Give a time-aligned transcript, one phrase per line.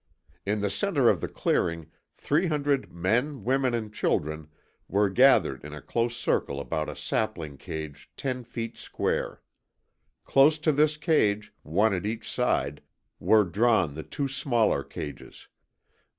[0.47, 4.47] In the centre of the clearing three hundred men, women, and children
[4.87, 9.43] were gathered in a close circle about a sapling cage ten feet square.
[10.25, 12.81] Close to this cage, one at each side,
[13.19, 15.47] were drawn the two smaller cages.